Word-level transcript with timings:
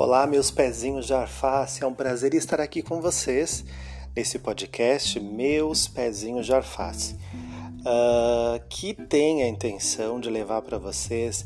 Olá, 0.00 0.28
meus 0.28 0.48
pezinhos 0.48 1.06
de 1.06 1.12
arface, 1.12 1.82
é 1.82 1.86
um 1.86 1.92
prazer 1.92 2.32
estar 2.32 2.60
aqui 2.60 2.82
com 2.82 3.00
vocês 3.00 3.64
nesse 4.14 4.38
podcast 4.38 5.18
Meus 5.18 5.88
Pezinhos 5.88 6.46
de 6.46 6.54
Arface, 6.54 7.16
uh, 7.80 8.64
que 8.70 8.94
tem 8.94 9.42
a 9.42 9.48
intenção 9.48 10.20
de 10.20 10.30
levar 10.30 10.62
para 10.62 10.78
vocês 10.78 11.44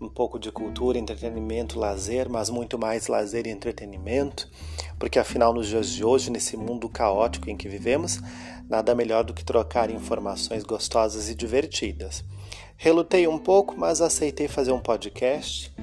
um 0.00 0.08
pouco 0.08 0.38
de 0.38 0.52
cultura, 0.52 0.96
entretenimento, 0.96 1.76
lazer, 1.76 2.28
mas 2.28 2.48
muito 2.48 2.78
mais 2.78 3.08
lazer 3.08 3.48
e 3.48 3.50
entretenimento, 3.50 4.48
porque 4.96 5.18
afinal, 5.18 5.52
nos 5.52 5.66
dias 5.66 5.90
de 5.90 6.04
hoje, 6.04 6.30
nesse 6.30 6.56
mundo 6.56 6.88
caótico 6.88 7.50
em 7.50 7.56
que 7.56 7.68
vivemos, 7.68 8.20
nada 8.70 8.94
melhor 8.94 9.24
do 9.24 9.34
que 9.34 9.44
trocar 9.44 9.90
informações 9.90 10.62
gostosas 10.62 11.28
e 11.28 11.34
divertidas. 11.34 12.24
Relutei 12.76 13.26
um 13.26 13.40
pouco, 13.40 13.74
mas 13.76 14.00
aceitei 14.00 14.46
fazer 14.46 14.70
um 14.70 14.78
podcast 14.78 15.74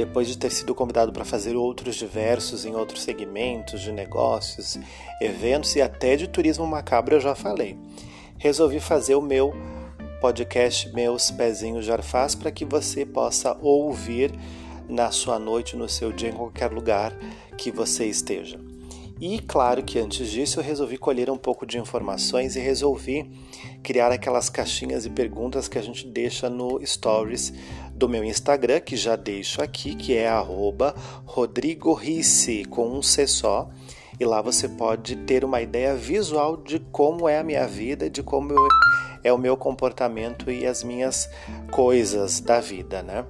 depois 0.00 0.26
de 0.26 0.38
ter 0.38 0.50
sido 0.50 0.74
convidado 0.74 1.12
para 1.12 1.26
fazer 1.26 1.56
outros 1.56 1.94
diversos 1.94 2.64
em 2.64 2.74
outros 2.74 3.02
segmentos 3.02 3.82
de 3.82 3.92
negócios, 3.92 4.78
eventos 5.20 5.76
e 5.76 5.82
até 5.82 6.16
de 6.16 6.26
turismo 6.26 6.66
macabro, 6.66 7.16
eu 7.16 7.20
já 7.20 7.34
falei. 7.34 7.76
Resolvi 8.38 8.80
fazer 8.80 9.14
o 9.14 9.20
meu 9.20 9.52
podcast 10.18 10.88
Meus 10.94 11.30
Pezinhos 11.30 11.84
de 11.84 11.92
Arfaz 11.92 12.34
para 12.34 12.50
que 12.50 12.64
você 12.64 13.04
possa 13.04 13.54
ouvir 13.60 14.32
na 14.88 15.10
sua 15.10 15.38
noite, 15.38 15.76
no 15.76 15.88
seu 15.88 16.10
dia, 16.10 16.30
em 16.30 16.34
qualquer 16.34 16.72
lugar 16.72 17.14
que 17.58 17.70
você 17.70 18.06
esteja. 18.06 18.69
E 19.20 19.38
claro 19.38 19.82
que 19.82 19.98
antes 19.98 20.30
disso 20.30 20.58
eu 20.58 20.64
resolvi 20.64 20.96
colher 20.96 21.28
um 21.28 21.36
pouco 21.36 21.66
de 21.66 21.78
informações 21.78 22.56
e 22.56 22.60
resolvi 22.60 23.30
criar 23.82 24.10
aquelas 24.10 24.48
caixinhas 24.48 25.04
e 25.04 25.10
perguntas 25.10 25.68
que 25.68 25.78
a 25.78 25.82
gente 25.82 26.06
deixa 26.06 26.48
no 26.48 26.80
Stories 26.86 27.52
do 27.94 28.08
meu 28.08 28.24
Instagram, 28.24 28.80
que 28.80 28.96
já 28.96 29.16
deixo 29.16 29.62
aqui, 29.62 29.94
que 29.94 30.16
é 30.16 30.26
@rodrigorisse 31.26 32.64
com 32.64 32.88
um 32.88 33.02
C 33.02 33.26
só. 33.26 33.68
E 34.18 34.24
lá 34.24 34.40
você 34.40 34.66
pode 34.66 35.16
ter 35.16 35.44
uma 35.44 35.60
ideia 35.60 35.94
visual 35.94 36.56
de 36.56 36.78
como 36.78 37.28
é 37.28 37.38
a 37.38 37.44
minha 37.44 37.66
vida, 37.66 38.08
de 38.08 38.22
como 38.22 38.54
é 39.22 39.30
o 39.30 39.38
meu 39.38 39.54
comportamento 39.54 40.50
e 40.50 40.66
as 40.66 40.82
minhas 40.82 41.28
coisas 41.70 42.40
da 42.40 42.58
vida, 42.58 43.02
né? 43.02 43.26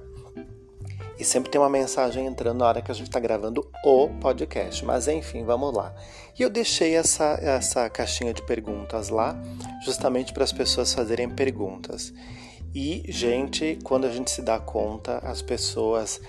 E 1.21 1.23
sempre 1.23 1.51
tem 1.51 1.61
uma 1.61 1.69
mensagem 1.69 2.25
entrando 2.25 2.57
na 2.57 2.65
hora 2.65 2.81
que 2.81 2.89
a 2.89 2.95
gente 2.95 3.05
está 3.05 3.19
gravando 3.19 3.69
o 3.85 4.09
podcast. 4.19 4.83
Mas 4.83 5.07
enfim, 5.07 5.45
vamos 5.45 5.71
lá. 5.71 5.93
E 6.35 6.41
eu 6.41 6.49
deixei 6.49 6.95
essa, 6.95 7.37
essa 7.39 7.87
caixinha 7.91 8.33
de 8.33 8.41
perguntas 8.41 9.09
lá, 9.09 9.39
justamente 9.85 10.33
para 10.33 10.43
as 10.43 10.51
pessoas 10.51 10.91
fazerem 10.91 11.29
perguntas. 11.29 12.11
E, 12.73 13.03
gente, 13.07 13.77
quando 13.83 14.05
a 14.05 14.09
gente 14.09 14.31
se 14.31 14.41
dá 14.41 14.57
conta, 14.57 15.19
as 15.19 15.43
pessoas, 15.43 16.19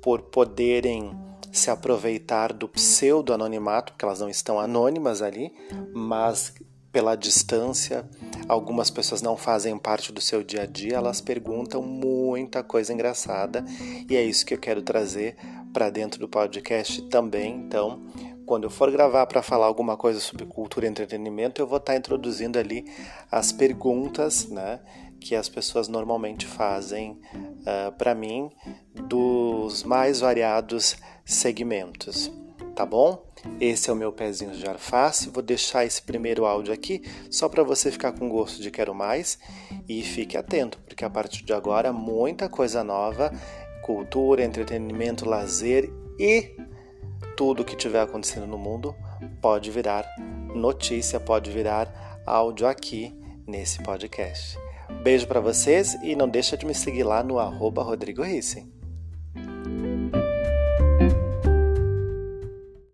por 0.00 0.22
poderem 0.22 1.14
se 1.52 1.70
aproveitar 1.70 2.50
do 2.54 2.66
pseudo-anonimato, 2.66 3.92
porque 3.92 4.06
elas 4.06 4.20
não 4.20 4.30
estão 4.30 4.58
anônimas 4.58 5.20
ali, 5.20 5.52
mas 5.92 6.54
pela 6.90 7.14
distância, 7.16 8.08
algumas 8.48 8.90
pessoas 8.90 9.20
não 9.20 9.36
fazem 9.36 9.76
parte 9.78 10.12
do 10.12 10.20
seu 10.20 10.42
dia 10.42 10.62
a 10.62 10.66
dia, 10.66 10.96
elas 10.96 11.20
perguntam 11.20 11.82
muita 11.82 12.62
coisa 12.62 12.92
engraçada 12.92 13.64
e 14.08 14.16
é 14.16 14.22
isso 14.22 14.46
que 14.46 14.54
eu 14.54 14.58
quero 14.58 14.82
trazer 14.82 15.36
para 15.72 15.90
dentro 15.90 16.18
do 16.18 16.28
podcast 16.28 17.02
também. 17.02 17.54
Então, 17.54 18.02
quando 18.46 18.64
eu 18.64 18.70
for 18.70 18.90
gravar 18.90 19.26
para 19.26 19.42
falar 19.42 19.66
alguma 19.66 19.96
coisa 19.96 20.18
sobre 20.18 20.46
cultura 20.46 20.86
e 20.86 20.88
entretenimento, 20.88 21.60
eu 21.60 21.66
vou 21.66 21.76
estar 21.76 21.92
tá 21.92 21.98
introduzindo 21.98 22.58
ali 22.58 22.86
as 23.30 23.52
perguntas, 23.52 24.48
né, 24.48 24.80
que 25.20 25.34
as 25.34 25.48
pessoas 25.48 25.86
normalmente 25.86 26.46
fazem 26.46 27.12
uh, 27.12 27.18
ah, 27.66 27.92
para 27.96 28.14
mim 28.14 28.50
dos 28.94 29.82
mais 29.82 30.20
variados 30.20 30.96
segmentos, 31.24 32.32
tá 32.74 32.86
bom? 32.86 33.27
Esse 33.60 33.90
é 33.90 33.92
o 33.92 33.96
meu 33.96 34.12
pezinho 34.12 34.52
de 34.52 34.66
alface. 34.66 35.30
Vou 35.30 35.42
deixar 35.42 35.84
esse 35.84 36.02
primeiro 36.02 36.44
áudio 36.46 36.72
aqui 36.72 37.02
só 37.30 37.48
para 37.48 37.62
você 37.62 37.90
ficar 37.90 38.12
com 38.12 38.28
gosto 38.28 38.62
de 38.62 38.70
quero 38.70 38.94
mais 38.94 39.38
e 39.88 40.02
fique 40.02 40.36
atento, 40.36 40.78
porque 40.86 41.04
a 41.04 41.10
partir 41.10 41.44
de 41.44 41.52
agora 41.52 41.92
muita 41.92 42.48
coisa 42.48 42.82
nova, 42.84 43.32
cultura, 43.82 44.44
entretenimento, 44.44 45.28
lazer 45.28 45.90
e 46.18 46.56
tudo 47.36 47.64
que 47.64 47.76
tiver 47.76 48.00
acontecendo 48.00 48.46
no 48.46 48.58
mundo 48.58 48.94
pode 49.40 49.70
virar 49.70 50.06
notícia, 50.54 51.20
pode 51.20 51.50
virar 51.50 52.20
áudio 52.26 52.66
aqui 52.66 53.14
nesse 53.46 53.82
podcast. 53.82 54.58
Beijo 55.02 55.26
para 55.26 55.40
vocês 55.40 55.94
e 56.02 56.16
não 56.16 56.28
deixa 56.28 56.56
de 56.56 56.66
me 56.66 56.74
seguir 56.74 57.04
lá 57.04 57.22
no 57.22 57.38
arroba 57.38 57.82
Rodrigo 57.82 58.22
Risse. 58.22 58.77